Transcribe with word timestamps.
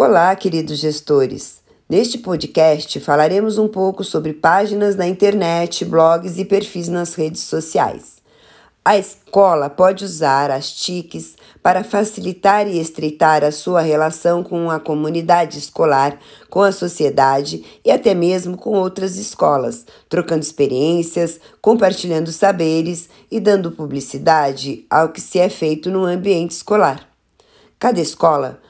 Olá, 0.00 0.36
queridos 0.36 0.78
gestores! 0.78 1.60
Neste 1.90 2.18
podcast 2.18 3.00
falaremos 3.00 3.58
um 3.58 3.66
pouco 3.66 4.04
sobre 4.04 4.32
páginas 4.32 4.94
na 4.94 5.08
internet, 5.08 5.84
blogs 5.84 6.38
e 6.38 6.44
perfis 6.44 6.86
nas 6.86 7.14
redes 7.14 7.42
sociais. 7.42 8.18
A 8.84 8.96
escola 8.96 9.68
pode 9.68 10.04
usar 10.04 10.52
as 10.52 10.70
TICs 10.70 11.34
para 11.60 11.82
facilitar 11.82 12.68
e 12.68 12.78
estreitar 12.78 13.42
a 13.42 13.50
sua 13.50 13.80
relação 13.80 14.44
com 14.44 14.70
a 14.70 14.78
comunidade 14.78 15.58
escolar, 15.58 16.16
com 16.48 16.62
a 16.62 16.70
sociedade 16.70 17.64
e 17.84 17.90
até 17.90 18.14
mesmo 18.14 18.56
com 18.56 18.74
outras 18.74 19.16
escolas, 19.16 19.84
trocando 20.08 20.44
experiências, 20.44 21.40
compartilhando 21.60 22.30
saberes 22.30 23.08
e 23.28 23.40
dando 23.40 23.72
publicidade 23.72 24.86
ao 24.88 25.08
que 25.08 25.20
se 25.20 25.40
é 25.40 25.48
feito 25.48 25.90
no 25.90 26.04
ambiente 26.04 26.52
escolar. 26.52 27.04
Cada 27.80 28.00
escola 28.00 28.60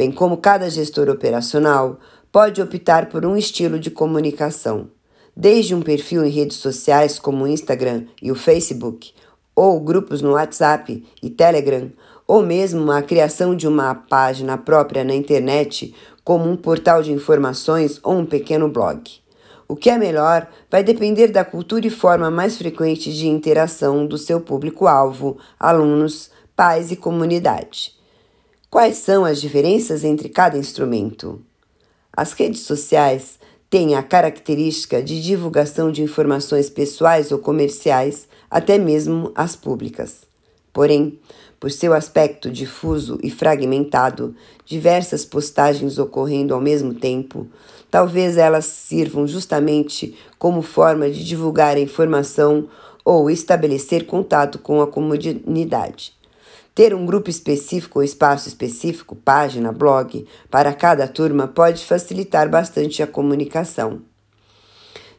bem 0.00 0.10
como 0.10 0.38
cada 0.38 0.70
gestor 0.70 1.10
operacional, 1.10 2.00
pode 2.32 2.62
optar 2.62 3.10
por 3.10 3.26
um 3.26 3.36
estilo 3.36 3.78
de 3.78 3.90
comunicação, 3.90 4.88
desde 5.36 5.74
um 5.74 5.82
perfil 5.82 6.24
em 6.24 6.30
redes 6.30 6.56
sociais 6.56 7.18
como 7.18 7.44
o 7.44 7.46
Instagram 7.46 8.06
e 8.22 8.32
o 8.32 8.34
Facebook, 8.34 9.12
ou 9.54 9.78
grupos 9.78 10.22
no 10.22 10.30
WhatsApp 10.30 11.04
e 11.22 11.28
Telegram, 11.28 11.92
ou 12.26 12.42
mesmo 12.42 12.90
a 12.90 13.02
criação 13.02 13.54
de 13.54 13.68
uma 13.68 13.94
página 13.94 14.56
própria 14.56 15.04
na 15.04 15.14
internet, 15.14 15.94
como 16.24 16.48
um 16.48 16.56
portal 16.56 17.02
de 17.02 17.12
informações 17.12 18.00
ou 18.02 18.14
um 18.14 18.24
pequeno 18.24 18.70
blog. 18.70 19.02
O 19.68 19.76
que 19.76 19.90
é 19.90 19.98
melhor 19.98 20.48
vai 20.70 20.82
depender 20.82 21.28
da 21.28 21.44
cultura 21.44 21.86
e 21.86 21.90
forma 21.90 22.30
mais 22.30 22.56
frequente 22.56 23.12
de 23.12 23.28
interação 23.28 24.06
do 24.06 24.16
seu 24.16 24.40
público-alvo, 24.40 25.36
alunos, 25.58 26.30
pais 26.56 26.90
e 26.90 26.96
comunidade. 26.96 27.99
Quais 28.70 28.98
são 28.98 29.24
as 29.24 29.40
diferenças 29.40 30.04
entre 30.04 30.28
cada 30.28 30.56
instrumento? 30.56 31.42
As 32.16 32.32
redes 32.34 32.60
sociais 32.60 33.36
têm 33.68 33.96
a 33.96 34.02
característica 34.02 35.02
de 35.02 35.20
divulgação 35.20 35.90
de 35.90 36.04
informações 36.04 36.70
pessoais 36.70 37.32
ou 37.32 37.40
comerciais, 37.40 38.28
até 38.48 38.78
mesmo 38.78 39.32
as 39.34 39.56
públicas. 39.56 40.20
Porém, 40.72 41.18
por 41.58 41.68
seu 41.72 41.92
aspecto 41.92 42.48
difuso 42.48 43.18
e 43.24 43.28
fragmentado, 43.28 44.36
diversas 44.64 45.24
postagens 45.24 45.98
ocorrendo 45.98 46.54
ao 46.54 46.60
mesmo 46.60 46.94
tempo, 46.94 47.48
talvez 47.90 48.36
elas 48.36 48.66
sirvam 48.66 49.26
justamente 49.26 50.16
como 50.38 50.62
forma 50.62 51.10
de 51.10 51.24
divulgar 51.24 51.76
a 51.76 51.80
informação 51.80 52.68
ou 53.04 53.28
estabelecer 53.28 54.06
contato 54.06 54.60
com 54.60 54.80
a 54.80 54.86
comunidade. 54.86 56.19
Ter 56.80 56.94
um 56.94 57.04
grupo 57.04 57.28
específico 57.28 57.98
ou 57.98 58.02
espaço 58.02 58.48
específico, 58.48 59.14
página, 59.14 59.70
blog, 59.70 60.26
para 60.50 60.72
cada 60.72 61.06
turma 61.06 61.46
pode 61.46 61.84
facilitar 61.84 62.48
bastante 62.48 63.02
a 63.02 63.06
comunicação. 63.06 64.00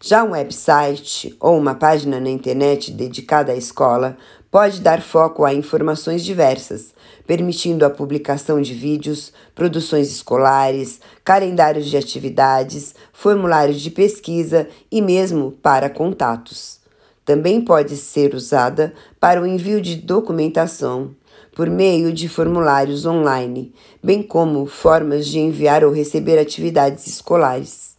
Já 0.02 0.24
um 0.24 0.32
website 0.32 1.38
ou 1.40 1.56
uma 1.56 1.76
página 1.76 2.20
na 2.20 2.32
internet 2.32 2.90
dedicada 2.92 3.52
à 3.52 3.56
escola 3.56 4.18
pode 4.50 4.82
dar 4.82 5.04
foco 5.04 5.46
a 5.46 5.54
informações 5.54 6.26
diversas, 6.26 6.96
permitindo 7.28 7.86
a 7.86 7.92
publicação 7.92 8.60
de 8.60 8.74
vídeos, 8.74 9.32
produções 9.54 10.10
escolares, 10.10 11.00
calendários 11.24 11.86
de 11.86 11.96
atividades, 11.96 12.96
formulários 13.14 13.80
de 13.80 13.92
pesquisa 13.92 14.68
e 14.92 15.00
mesmo 15.00 15.52
para 15.62 15.92
contatos. 15.92 16.80
Também 17.24 17.62
pode 17.62 17.96
ser 17.98 18.34
usada 18.34 18.96
para 19.20 19.40
o 19.40 19.46
envio 19.46 19.80
de 19.80 19.96
documentação, 19.96 21.16
por 21.56 21.70
meio 21.70 22.14
de 22.14 22.30
formulários 22.30 23.06
online, 23.06 23.74
bem 24.04 24.24
como 24.24 24.66
formas 24.66 25.28
de 25.28 25.40
enviar 25.40 25.84
ou 25.84 25.92
receber 25.92 26.40
atividades 26.40 27.08
escolares. 27.08 27.96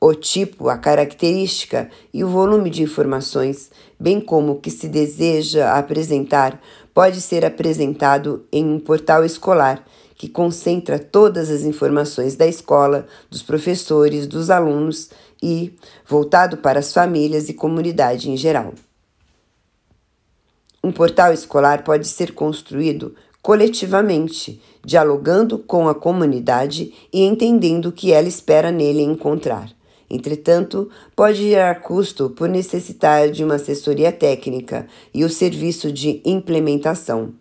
O 0.00 0.14
tipo, 0.14 0.68
a 0.68 0.78
característica 0.78 1.90
e 2.12 2.24
o 2.24 2.28
volume 2.28 2.70
de 2.70 2.82
informações, 2.82 3.70
bem 3.98 4.20
como 4.20 4.52
o 4.52 4.60
que 4.60 4.70
se 4.70 4.88
deseja 4.88 5.76
apresentar, 5.76 6.60
pode 6.94 7.20
ser 7.20 7.44
apresentado 7.44 8.44
em 8.50 8.64
um 8.64 8.80
portal 8.80 9.24
escolar 9.24 9.84
que 10.20 10.28
concentra 10.28 10.98
todas 10.98 11.48
as 11.48 11.62
informações 11.62 12.36
da 12.36 12.46
escola, 12.46 13.06
dos 13.30 13.42
professores, 13.42 14.26
dos 14.26 14.50
alunos 14.50 15.08
e 15.42 15.74
voltado 16.06 16.58
para 16.58 16.78
as 16.78 16.92
famílias 16.92 17.48
e 17.48 17.54
comunidade 17.54 18.30
em 18.30 18.36
geral. 18.36 18.74
Um 20.82 20.90
portal 20.90 21.32
escolar 21.32 21.84
pode 21.84 22.08
ser 22.08 22.32
construído 22.32 23.14
coletivamente, 23.42 24.60
dialogando 24.84 25.58
com 25.58 25.88
a 25.88 25.94
comunidade 25.94 26.92
e 27.12 27.22
entendendo 27.22 27.86
o 27.86 27.92
que 27.92 28.12
ela 28.12 28.28
espera 28.28 28.70
nele 28.70 29.02
encontrar. 29.02 29.70
Entretanto, 30.10 30.90
pode 31.14 31.38
gerar 31.50 31.76
custo 31.82 32.30
por 32.30 32.48
necessitar 32.48 33.30
de 33.30 33.44
uma 33.44 33.54
assessoria 33.54 34.10
técnica 34.10 34.86
e 35.14 35.24
o 35.24 35.30
serviço 35.30 35.92
de 35.92 36.20
implementação. 36.24 37.34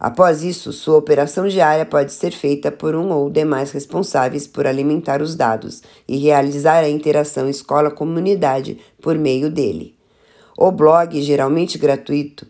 Após 0.00 0.42
isso, 0.42 0.72
sua 0.72 0.96
operação 0.96 1.46
diária 1.46 1.84
pode 1.84 2.12
ser 2.12 2.32
feita 2.32 2.72
por 2.72 2.96
um 2.96 3.10
ou 3.10 3.30
demais 3.30 3.70
responsáveis 3.70 4.46
por 4.46 4.66
alimentar 4.66 5.20
os 5.20 5.36
dados 5.36 5.82
e 6.08 6.16
realizar 6.16 6.78
a 6.78 6.88
interação 6.88 7.48
escola-comunidade 7.48 8.78
por 9.00 9.16
meio 9.16 9.50
dele. 9.50 9.94
O 10.56 10.70
blog, 10.70 11.20
geralmente 11.22 11.78
gratuito, 11.78 12.46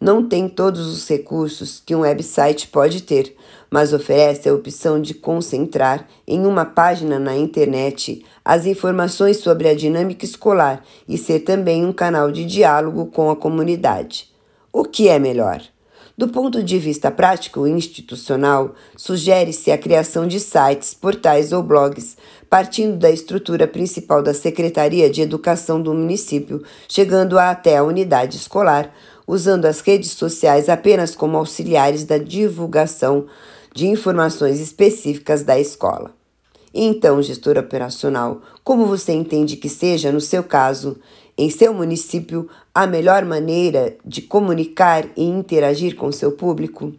não 0.00 0.28
tem 0.28 0.48
todos 0.48 0.86
os 0.86 1.08
recursos 1.08 1.82
que 1.84 1.94
um 1.94 2.00
website 2.00 2.68
pode 2.68 3.02
ter, 3.02 3.34
mas 3.70 3.92
oferece 3.92 4.48
a 4.48 4.54
opção 4.54 5.00
de 5.00 5.14
concentrar 5.14 6.06
em 6.26 6.44
uma 6.44 6.64
página 6.64 7.18
na 7.18 7.34
internet 7.34 8.24
as 8.44 8.66
informações 8.66 9.38
sobre 9.38 9.68
a 9.68 9.74
dinâmica 9.74 10.24
escolar 10.24 10.84
e 11.08 11.16
ser 11.16 11.40
também 11.40 11.84
um 11.84 11.92
canal 11.92 12.30
de 12.30 12.44
diálogo 12.44 13.06
com 13.06 13.30
a 13.30 13.36
comunidade. 13.36 14.30
O 14.72 14.84
que 14.84 15.08
é 15.08 15.18
melhor? 15.18 15.62
Do 16.18 16.28
ponto 16.28 16.62
de 16.62 16.78
vista 16.78 17.10
prático 17.10 17.66
e 17.66 17.70
institucional, 17.70 18.74
sugere-se 18.96 19.70
a 19.70 19.76
criação 19.76 20.26
de 20.26 20.40
sites, 20.40 20.94
portais 20.94 21.52
ou 21.52 21.62
blogs, 21.62 22.16
partindo 22.48 22.96
da 22.96 23.10
estrutura 23.10 23.66
principal 23.66 24.22
da 24.22 24.32
Secretaria 24.32 25.10
de 25.10 25.20
Educação 25.20 25.80
do 25.80 25.92
município, 25.92 26.62
chegando 26.88 27.38
até 27.38 27.76
a 27.76 27.82
unidade 27.82 28.36
escolar, 28.36 28.92
usando 29.26 29.64
as 29.64 29.80
redes 29.80 30.12
sociais 30.12 30.68
apenas 30.68 31.14
como 31.16 31.36
auxiliares 31.36 32.04
da 32.04 32.18
divulgação 32.18 33.26
de 33.74 33.86
informações 33.86 34.60
específicas 34.60 35.42
da 35.42 35.58
escola. 35.58 36.12
Então, 36.72 37.22
gestor 37.22 37.58
operacional, 37.58 38.42
como 38.62 38.86
você 38.86 39.12
entende 39.12 39.56
que 39.56 39.68
seja, 39.68 40.12
no 40.12 40.20
seu 40.20 40.44
caso, 40.44 40.98
em 41.36 41.50
seu 41.50 41.74
município, 41.74 42.48
a 42.74 42.86
melhor 42.86 43.24
maneira 43.24 43.96
de 44.04 44.22
comunicar 44.22 45.06
e 45.16 45.24
interagir 45.24 45.96
com 45.96 46.12
seu 46.12 46.32
público? 46.32 46.92